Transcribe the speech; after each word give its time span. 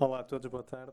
Olá 0.00 0.20
a 0.20 0.24
todos, 0.24 0.50
boa 0.50 0.62
tarde. 0.64 0.92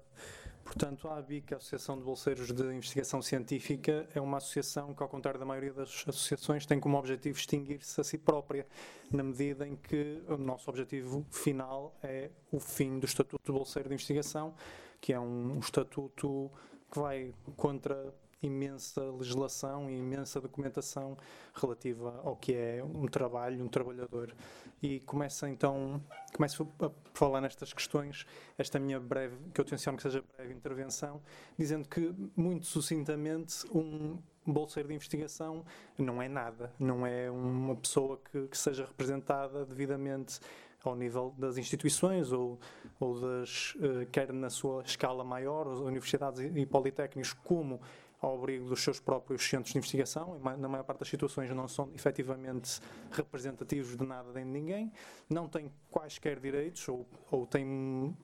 Portanto, 0.64 1.08
a 1.08 1.18
ABIC, 1.18 1.56
a 1.56 1.58
Associação 1.58 1.98
de 1.98 2.04
Bolseiros 2.04 2.52
de 2.52 2.64
Investigação 2.64 3.20
Científica, 3.20 4.08
é 4.14 4.22
uma 4.22 4.38
associação 4.38 4.94
que, 4.94 5.02
ao 5.02 5.10
contrário 5.10 5.40
da 5.40 5.46
maioria 5.46 5.74
das 5.74 6.06
associações, 6.08 6.68
tem 6.68 6.80
como 6.80 6.98
objetivo 6.98 7.36
extinguir-se 7.36 8.00
a 8.00 8.04
si 8.04 8.20
própria, 8.20 8.68
na 9.12 9.24
medida 9.24 9.68
em 9.68 9.76
que 9.76 10.22
o 10.28 10.38
nosso 10.38 10.70
objetivo 10.70 11.26
final 11.32 11.98
é 12.04 12.30
o 12.52 12.60
fim 12.60 13.00
do 13.00 13.06
Estatuto 13.06 13.44
de 13.44 13.52
Bolseiro 13.52 13.90
de 13.90 13.96
Investigação, 13.96 14.54
que 15.00 15.12
é 15.12 15.20
um, 15.20 15.56
um 15.56 15.60
estatuto 15.60 16.52
que 16.92 17.00
vai 17.00 17.34
contra 17.58 18.14
imensa 18.42 19.02
legislação 19.12 19.90
e 19.90 19.98
imensa 19.98 20.42
documentação 20.42 21.18
relativa 21.54 22.20
ao 22.24 22.36
que 22.36 22.54
é 22.54 22.84
um 22.84 23.06
trabalho, 23.08 23.64
um 23.64 23.68
trabalhador. 23.68 24.34
E 24.82 25.00
começa 25.02 25.48
então, 25.48 26.02
começo 26.34 26.68
a 26.80 26.90
falar 27.14 27.42
nestas 27.42 27.72
questões, 27.72 28.26
esta 28.58 28.80
minha 28.80 29.00
breve, 29.00 29.38
que 29.54 29.62
eu 29.62 29.66
tenciono 29.66 29.98
que 29.98 30.04
seja 30.04 30.24
breve 30.36 30.54
intervenção, 30.54 31.22
dizendo 31.58 31.88
que, 31.88 32.14
muito 32.36 32.66
sucintamente, 32.66 33.66
um 33.72 34.18
bolseiro 34.46 34.90
de 34.90 34.96
investigação 34.96 35.64
não 35.98 36.20
é 36.22 36.28
nada, 36.28 36.74
não 36.80 37.06
é 37.06 37.30
uma 37.30 37.76
pessoa 37.76 38.20
que, 38.32 38.48
que 38.48 38.58
seja 38.58 38.86
representada 38.86 39.66
devidamente 39.66 40.40
ao 40.84 40.96
nível 40.96 41.34
das 41.38 41.58
instituições 41.58 42.32
ou, 42.32 42.60
ou 43.00 43.20
das, 43.20 43.76
uh, 43.76 44.06
quer 44.12 44.34
na 44.34 44.50
sua 44.50 44.82
escala 44.82 45.24
maior, 45.24 45.68
as 45.68 45.78
universidades 45.78 46.40
e 46.40 46.66
politécnicos, 46.66 47.34
como 47.34 47.80
ao 48.22 48.36
abrigo 48.38 48.70
dos 48.70 48.84
seus 48.84 49.00
próprios 49.00 49.44
centros 49.44 49.74
de 49.74 49.80
investigação, 49.80 50.40
na 50.40 50.70
maior 50.70 50.84
parte 50.84 51.00
das 51.00 51.10
situações 51.10 51.50
não 51.50 51.68
são 51.68 51.90
efetivamente 51.96 52.80
representativos 53.12 53.98
de 53.98 54.06
nada 54.06 54.32
nem 54.32 54.46
de 54.46 54.52
ninguém, 54.52 54.92
não 55.28 55.50
têm 55.50 55.72
quaisquer 55.90 56.40
direitos 56.40 56.88
ou, 56.88 57.08
ou 57.32 57.48
têm 57.48 58.16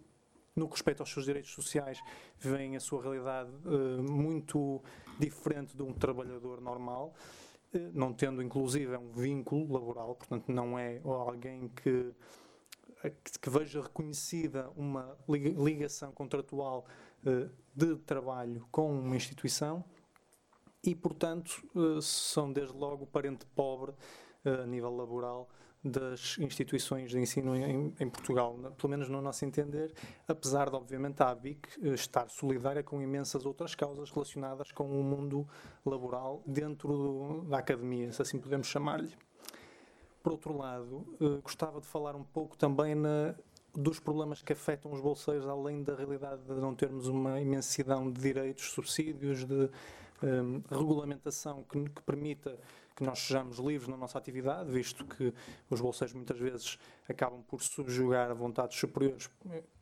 no 0.55 0.67
que 0.67 0.73
respeita 0.73 1.03
aos 1.03 1.11
seus 1.11 1.25
direitos 1.25 1.52
sociais, 1.52 2.02
veem 2.39 2.75
a 2.75 2.80
sua 2.80 3.02
realidade 3.02 3.49
uh, 3.66 4.03
muito 4.03 4.81
diferente 5.19 5.75
de 5.75 5.83
um 5.83 5.94
trabalhador 5.94 6.59
normal, 6.61 7.13
uh, 7.73 7.91
não 7.94 8.11
tendo 8.13 8.41
inclusive 8.41 8.95
um 8.97 9.11
vínculo 9.11 9.72
laboral, 9.72 10.16
portanto 10.16 10.52
não 10.52 10.77
é 10.77 11.00
alguém 11.03 11.69
que, 11.69 12.11
que 13.39 13.50
veja 13.50 13.81
reconhecida 13.81 14.69
uma 14.75 15.16
ligação 15.27 16.11
contratual 16.11 16.85
de 17.75 17.95
trabalho 17.97 18.67
com 18.72 18.92
uma 18.92 19.16
instituição 19.16 19.83
e, 20.83 20.95
portanto, 20.95 21.64
eh, 21.75 22.00
são 22.02 22.52
desde 22.52 22.75
logo 22.75 23.06
parente 23.06 23.45
pobre 23.47 23.94
eh, 24.45 24.61
a 24.64 24.66
nível 24.66 24.95
laboral 24.95 25.50
das 25.84 26.38
instituições 26.39 27.11
de 27.11 27.19
ensino 27.19 27.56
em, 27.56 27.94
em, 28.00 28.09
Portugal, 28.09 28.58
pelo 28.78 28.89
menos 28.89 29.08
no 29.09 29.22
nosso 29.22 29.45
entender, 29.45 29.94
apesar 30.28 30.69
de, 30.69 30.75
obviamente, 30.75 31.22
a 31.22 31.30
ABIC 31.30 31.67
eh, 31.84 31.89
estar 31.94 32.30
solidária 32.30 32.81
com 32.81 33.02
imensas 33.02 33.45
outras 33.45 33.75
causas 33.75 34.09
relacionadas 34.09 34.72
com 34.72 34.86
o 34.86 35.03
mundo 35.03 35.47
laboral 35.86 36.41
dentro 36.45 36.89
do, 36.89 37.41
da 37.50 37.59
academia, 37.59 38.12
se 38.12 38.22
assim 38.22 38.39
podemos 38.39 38.67
chamar-lhe. 38.67 39.14
Por 40.23 40.34
outro 40.34 40.58
lado, 40.58 41.06
gostava 41.41 41.80
de 41.80 41.88
falar 41.88 42.14
um 42.16 42.23
pouco 42.23 42.58
também 42.58 42.95
na, 42.95 43.34
dos 43.78 44.00
problemas 44.00 44.42
que 44.42 44.52
afetam 44.52 44.92
os 44.92 45.00
bolseiros, 45.00 45.47
além 45.47 45.83
da 45.83 45.95
realidade 45.95 46.42
de 46.42 46.53
não 46.56 46.73
termos 46.73 47.08
uma 47.08 47.39
imensidão 47.39 48.11
de 48.11 48.19
direitos, 48.19 48.72
subsídios, 48.72 49.45
de 49.45 49.69
um, 50.23 50.64
regulamentação 50.75 51.64
que, 51.64 51.88
que, 51.88 52.02
permita 52.02 52.58
que 52.95 53.03
nós 53.03 53.19
sejamos 53.19 53.59
livres 53.59 53.88
na 53.88 53.95
nossa 53.95 54.17
atividade, 54.17 54.72
visto 54.72 55.06
que 55.06 55.31
os 55.69 55.80
bolseiros 55.80 56.16
muitas 56.16 56.39
vezes 56.39 56.80
acabam 57.08 57.44
por 57.44 57.61
subjugar 57.61 58.31
a 58.31 58.34
vontades 58.34 58.80
superiores, 58.80 59.30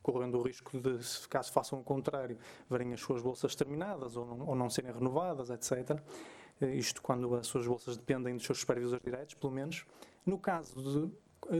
correndo 0.02 0.38
o 0.38 0.42
risco 0.42 0.78
de, 0.78 0.98
caso 1.30 1.50
façam 1.50 1.80
o 1.80 1.82
contrário, 1.82 2.36
verem 2.68 2.92
as 2.92 3.00
suas 3.00 3.22
bolsas 3.22 3.54
terminadas 3.54 4.14
ou 4.14 4.26
não, 4.26 4.46
ou 4.46 4.54
não 4.54 4.68
serem 4.68 4.92
renovadas, 4.92 5.48
etc. 5.48 5.98
Eh, 6.60 6.74
isto 6.74 7.00
quando 7.00 7.34
as 7.34 7.46
suas 7.46 7.66
bolsas 7.66 7.96
dependem 7.96 8.36
dos 8.36 8.44
seus 8.44 8.58
supervisores 8.58 9.02
diretos, 9.02 9.34
pelo 9.36 9.54
menos. 9.54 9.86
No 10.26 10.38
caso 10.38 10.82
de 10.82 11.10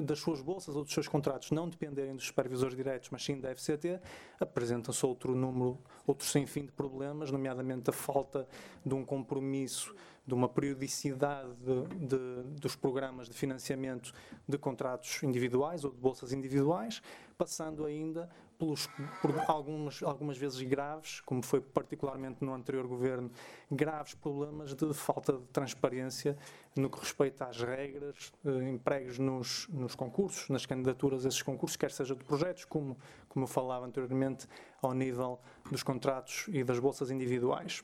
das 0.05 0.19
suas 0.19 0.41
bolsas 0.41 0.75
ou 0.75 0.85
dos 0.85 0.93
seus 0.93 1.09
contratos 1.09 1.51
não 1.51 1.69
dependerem 1.69 2.15
dos 2.15 2.27
supervisores 2.27 2.77
diretos, 2.77 3.11
mas 3.11 3.25
sim 3.25 3.41
da 3.41 3.55
FCT, 3.55 4.01
apresenta-se 4.41 5.05
outro 5.05 5.35
número, 5.35 5.79
outro 6.07 6.27
sem 6.27 6.47
fim 6.47 6.65
de 6.65 6.73
problemas, 6.73 7.31
nomeadamente 7.31 7.91
a 7.91 7.93
falta 7.93 8.49
de 8.85 8.95
um 8.95 9.05
compromisso, 9.05 9.95
de 10.27 10.35
uma 10.35 10.49
periodicidade 10.49 11.51
de, 11.57 12.07
de, 12.07 12.61
dos 12.61 12.75
programas 12.75 13.29
de 13.29 13.35
financiamento 13.35 14.13
de 14.49 14.59
contratos 14.59 15.23
individuais 15.23 15.85
ou 15.85 15.91
de 15.91 15.99
bolsas 15.99 16.33
individuais, 16.33 17.01
passando 17.39 17.85
ainda 17.85 18.29
pelos, 18.59 18.89
por 19.21 19.39
algumas, 19.47 20.03
algumas 20.03 20.39
vezes 20.39 20.61
graves, 20.63 21.21
como 21.21 21.43
foi 21.43 21.61
particularmente 21.61 22.45
no 22.45 22.55
anterior 22.55 22.87
governo, 22.87 23.31
graves 23.71 24.15
problemas 24.15 24.75
de 24.75 24.95
falta 24.95 25.35
de 25.35 25.47
transparência 25.49 26.37
no 26.75 26.91
que 26.91 26.99
respeita 26.99 27.47
às 27.47 27.61
regras, 27.61 28.33
eh, 28.45 28.69
empregos 28.71 29.19
nos, 29.19 29.69
nos 29.69 29.95
concursos, 29.95 30.49
nas 30.49 30.67
candidaturas 30.67 31.25
a 31.25 31.29
esses 31.29 31.43
concursos, 31.43 31.77
quer 31.77 31.91
seja 31.91 32.15
de 32.15 32.25
projetos, 32.25 32.65
como, 32.65 32.97
como 33.29 33.45
eu 33.45 33.49
falava 33.49 33.87
anteriormente, 33.87 34.47
ao 34.83 34.93
nível 34.93 35.39
dos 35.71 35.83
contratos 35.83 36.47
e 36.49 36.65
das 36.65 36.79
bolsas 36.79 37.11
individuais. 37.11 37.83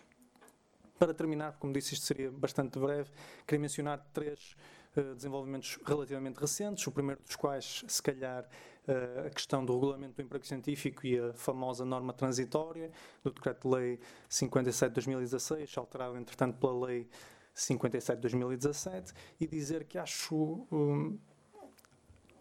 Para 1.03 1.13
terminar, 1.13 1.57
como 1.59 1.73
disse, 1.73 1.95
isto 1.95 2.07
seria 2.07 2.31
bastante 2.31 2.79
breve, 2.79 3.11
queria 3.45 3.59
mencionar 3.59 4.07
três 4.13 4.55
uh, 4.97 5.17
desenvolvimentos 5.17 5.77
relativamente 5.85 6.39
recentes, 6.39 6.87
o 6.87 6.93
primeiro 6.93 7.21
dos 7.21 7.35
quais, 7.35 7.85
se 7.89 8.01
calhar, 8.01 8.49
a 9.27 9.31
questão 9.31 9.65
do 9.65 9.75
regulamento 9.75 10.15
do 10.15 10.23
emprego 10.23 10.47
científico 10.47 11.05
e 11.05 11.19
a 11.19 11.33
famosa 11.33 11.85
norma 11.85 12.13
transitória 12.13 12.93
do 13.25 13.33
Decreto-Lei 13.33 13.99
57 14.29 14.91
de 14.91 14.95
2016, 14.95 15.77
alterado 15.77 16.17
entretanto 16.17 16.57
pela 16.59 16.87
Lei 16.87 17.09
57 17.53 18.19
de 18.19 18.23
2017, 18.23 19.13
e 19.41 19.47
dizer 19.49 19.83
que 19.83 19.99
acho 19.99 20.37
um, 20.71 21.19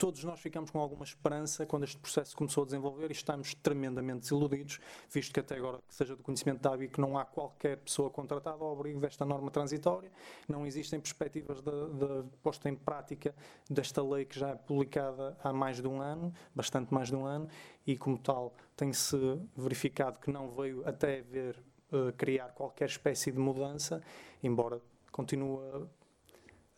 todos 0.01 0.23
nós 0.23 0.39
ficamos 0.39 0.72
com 0.72 0.79
alguma 0.79 1.03
esperança 1.03 1.63
quando 1.63 1.84
este 1.84 2.00
processo 2.00 2.35
começou 2.35 2.63
a 2.63 2.66
desenvolver 2.66 3.09
e 3.09 3.12
estamos 3.12 3.53
tremendamente 3.53 4.22
desiludidos, 4.22 4.79
visto 5.13 5.31
que 5.31 5.39
até 5.39 5.56
agora, 5.56 5.78
que 5.88 5.94
seja 5.94 6.16
do 6.16 6.23
conhecimento 6.23 6.59
da 6.59 6.73
ABI, 6.73 6.88
que 6.88 7.00
não 7.00 7.19
há 7.19 7.23
qualquer 7.23 7.78
pessoa 7.78 8.09
contratada 8.09 8.63
ao 8.63 8.72
abrigo 8.72 9.00
desta 9.00 9.23
norma 9.25 9.51
transitória, 9.51 10.11
não 10.50 10.66
existem 10.66 11.00
perspectivas 11.00 11.61
de, 11.61 11.69
de 11.69 12.28
posta 12.41 12.67
em 12.67 12.75
prática 12.75 13.35
desta 13.69 14.01
lei 14.01 14.25
que 14.25 14.40
já 14.40 14.50
é 14.50 14.56
publicada 14.56 15.38
há 15.44 15.53
mais 15.53 15.79
de 15.79 15.88
um 15.88 16.01
ano, 16.01 16.34
bastante 16.56 16.91
mais 16.91 17.09
de 17.09 17.16
um 17.16 17.23
ano, 17.23 17.47
e 17.85 17.95
como 17.95 18.17
tal 18.17 18.56
tem-se 18.75 19.16
verificado 19.56 20.17
que 20.17 20.31
não 20.31 20.50
veio 20.50 20.81
até 20.84 21.19
haver 21.19 21.63
uh, 21.91 22.11
criar 22.13 22.50
qualquer 22.53 22.90
espécie 22.90 23.31
de 23.31 23.38
mudança, 23.38 24.01
embora 24.41 24.81
continue 25.11 25.59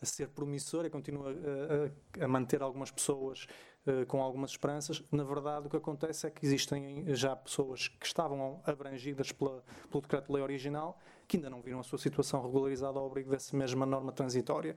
a 0.04 0.06
ser 0.06 0.28
promissora 0.28 0.86
e 0.86 0.90
continua 0.90 1.30
a, 1.30 2.24
a, 2.24 2.28
manter 2.28 2.62
algumas 2.62 2.90
pessoas 2.90 3.46
uh, 3.86 4.06
com 4.06 4.22
algumas 4.22 4.52
esperanças. 4.52 5.02
Na 5.10 5.24
verdade, 5.24 5.66
o 5.66 5.70
que 5.70 5.76
acontece 5.76 6.26
é 6.26 6.30
que 6.30 6.44
existem 6.44 7.04
já 7.14 7.34
pessoas 7.34 7.88
que 7.88 8.06
estavam 8.06 8.60
abrangidas 8.64 9.32
pela, 9.32 9.62
pelo 9.90 10.02
decreto-lei 10.02 10.42
original 10.42 10.98
que 11.26 11.38
ainda 11.38 11.48
não 11.48 11.62
viram 11.62 11.80
a 11.80 11.82
sua 11.82 11.98
situação 11.98 12.42
regularizada 12.42 12.98
ao 12.98 13.06
abrigo 13.06 13.30
dessa 13.30 13.56
mesma 13.56 13.86
norma 13.86 14.12
transitória. 14.12 14.76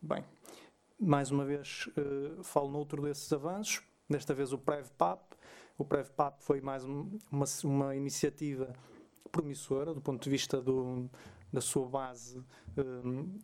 Bem, 0.00 0.22
mais 1.00 1.30
uma 1.30 1.44
vez 1.44 1.88
uh, 1.88 2.42
falo 2.42 2.70
noutro 2.70 3.02
desses 3.02 3.32
avanços, 3.32 3.82
desta 4.08 4.34
vez 4.34 4.52
o 4.52 4.58
PrevPAP. 4.58 5.20
O 5.78 5.84
PrevPAP 5.84 6.42
foi 6.42 6.60
mais 6.60 6.84
uma, 6.84 7.44
uma 7.64 7.96
iniciativa 7.96 8.72
promissora 9.30 9.92
do 9.92 10.00
ponto 10.00 10.22
de 10.22 10.30
vista 10.30 10.60
do, 10.60 11.10
da 11.52 11.60
sua 11.60 11.86
base, 11.86 12.42
eh, 12.76 12.82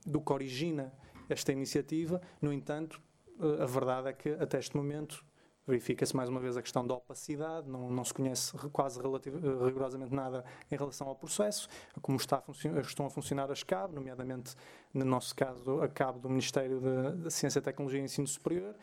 do 0.07 0.21
que 0.21 0.33
origina 0.33 0.93
esta 1.29 1.53
iniciativa. 1.53 2.21
No 2.41 2.53
entanto, 2.53 3.01
eh, 3.41 3.63
a 3.63 3.67
verdade 3.67 4.09
é 4.09 4.13
que 4.13 4.31
até 4.31 4.59
este 4.59 4.77
momento 4.77 5.25
verifica-se 5.67 6.15
mais 6.17 6.29
uma 6.29 6.41
vez 6.41 6.57
a 6.57 6.63
questão 6.63 6.85
da 6.85 6.95
opacidade, 6.95 7.69
não, 7.69 7.89
não 7.89 8.05
se 8.05 8.13
conhece 8.13 8.53
quase 8.71 9.01
eh, 9.01 9.65
rigorosamente 9.65 10.13
nada 10.13 10.45
em 10.71 10.77
relação 10.77 11.09
ao 11.09 11.15
processo, 11.15 11.69
como 12.01 12.17
está 12.17 12.43
a 12.47 12.81
estão 12.81 13.07
a 13.07 13.11
funcionar 13.11 13.51
as 13.51 13.63
CAB, 13.63 13.95
nomeadamente, 13.95 14.55
no 14.93 15.05
nosso 15.05 15.35
caso, 15.35 15.81
a 15.81 15.89
CAB 15.89 16.21
do 16.21 16.29
Ministério 16.29 16.81
da 16.81 17.31
Ciência, 17.31 17.61
Tecnologia 17.61 18.01
e 18.01 18.05
Ensino 18.05 18.27
Superior, 18.27 18.75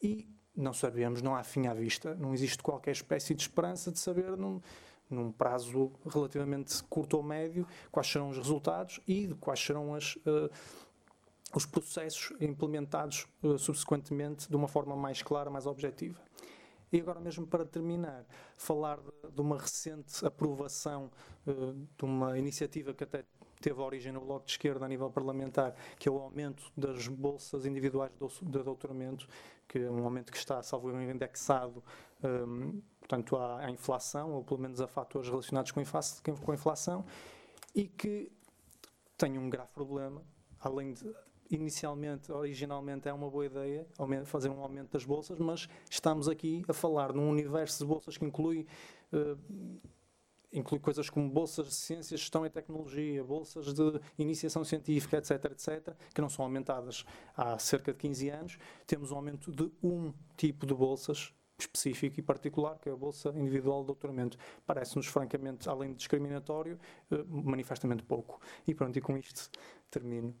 e 0.00 0.28
não 0.56 0.72
sabemos, 0.72 1.22
não 1.22 1.34
há 1.34 1.42
fim 1.42 1.66
à 1.66 1.74
vista, 1.74 2.14
não 2.14 2.32
existe 2.32 2.62
qualquer 2.62 2.92
espécie 2.92 3.34
de 3.34 3.42
esperança 3.42 3.92
de 3.92 3.98
saber 3.98 4.36
num, 4.36 4.60
num 5.08 5.30
prazo 5.30 5.92
relativamente 6.06 6.82
curto 6.84 7.16
ou 7.16 7.22
médio 7.22 7.66
quais 7.90 8.08
serão 8.08 8.28
os 8.28 8.36
resultados 8.36 9.00
e 9.06 9.28
quais 9.40 9.60
serão 9.60 9.94
as... 9.94 10.16
Uh, 10.16 10.50
os 11.54 11.64
processos 11.64 12.32
implementados 12.40 13.26
uh, 13.42 13.58
subsequentemente 13.58 14.48
de 14.48 14.56
uma 14.56 14.68
forma 14.68 14.94
mais 14.94 15.22
clara, 15.22 15.50
mais 15.50 15.66
objetiva. 15.66 16.20
E 16.92 17.00
agora 17.00 17.20
mesmo 17.20 17.46
para 17.46 17.64
terminar, 17.64 18.24
falar 18.56 18.98
de, 18.98 19.30
de 19.32 19.40
uma 19.40 19.58
recente 19.58 20.24
aprovação 20.24 21.10
uh, 21.46 21.72
de 21.72 22.04
uma 22.04 22.38
iniciativa 22.38 22.94
que 22.94 23.04
até 23.04 23.24
teve 23.60 23.80
origem 23.80 24.12
no 24.12 24.20
Bloco 24.20 24.46
de 24.46 24.52
Esquerda 24.52 24.84
a 24.84 24.88
nível 24.88 25.10
parlamentar, 25.10 25.74
que 25.98 26.08
é 26.08 26.12
o 26.12 26.18
aumento 26.18 26.70
das 26.76 27.08
bolsas 27.08 27.66
individuais 27.66 28.12
de 28.12 28.62
doutoramento, 28.62 29.28
que 29.66 29.78
é 29.78 29.90
um 29.90 30.04
aumento 30.04 30.30
que 30.30 30.38
está, 30.38 30.62
salvo 30.62 30.90
indexado 31.00 31.82
um, 32.22 32.80
portanto, 33.00 33.36
à, 33.36 33.60
à 33.60 33.70
inflação, 33.70 34.32
ou 34.32 34.44
pelo 34.44 34.60
menos 34.60 34.80
a 34.80 34.86
fatores 34.86 35.28
relacionados 35.28 35.72
com 35.72 35.80
a 35.80 36.54
inflação, 36.54 37.04
e 37.74 37.88
que 37.88 38.30
tem 39.16 39.36
um 39.38 39.50
grave 39.50 39.70
problema, 39.72 40.22
além 40.60 40.92
de 40.92 41.12
inicialmente, 41.50 42.30
originalmente 42.30 43.08
é 43.08 43.12
uma 43.12 43.30
boa 43.30 43.46
ideia 43.46 43.86
fazer 44.24 44.48
um 44.50 44.60
aumento 44.60 44.92
das 44.92 45.04
bolsas, 45.04 45.38
mas 45.38 45.68
estamos 45.90 46.28
aqui 46.28 46.64
a 46.68 46.72
falar 46.72 47.12
num 47.12 47.28
universo 47.28 47.78
de 47.78 47.84
bolsas 47.86 48.16
que 48.16 48.24
inclui 48.24 48.66
uh, 49.12 49.38
inclui 50.52 50.80
coisas 50.80 51.10
como 51.10 51.28
bolsas 51.28 51.66
de 51.66 51.74
ciência, 51.74 52.16
gestão 52.16 52.44
e 52.44 52.50
tecnologia, 52.50 53.22
bolsas 53.22 53.72
de 53.72 54.00
iniciação 54.18 54.64
científica, 54.64 55.18
etc, 55.18 55.44
etc, 55.46 55.94
que 56.14 56.20
não 56.20 56.28
são 56.28 56.44
aumentadas 56.44 57.04
há 57.36 57.58
cerca 57.58 57.92
de 57.92 57.98
15 57.98 58.30
anos. 58.30 58.58
Temos 58.86 59.10
um 59.10 59.16
aumento 59.16 59.52
de 59.52 59.70
um 59.82 60.12
tipo 60.36 60.66
de 60.66 60.74
bolsas 60.74 61.34
específico 61.58 62.20
e 62.20 62.22
particular, 62.22 62.78
que 62.78 62.88
é 62.88 62.92
a 62.92 62.96
Bolsa 62.96 63.30
Individual 63.30 63.80
de 63.80 63.88
Doutoramento. 63.88 64.38
Parece-nos, 64.64 65.06
francamente, 65.06 65.68
além 65.68 65.90
de 65.90 65.96
discriminatório, 65.96 66.78
eh, 67.10 67.24
manifestamente 67.26 68.02
pouco. 68.04 68.40
E 68.66 68.74
pronto, 68.74 68.96
e 68.96 69.00
com 69.00 69.16
isto 69.16 69.50
termino. 69.90 70.34